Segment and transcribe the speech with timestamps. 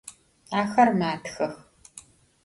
[0.61, 1.53] Axer matxex.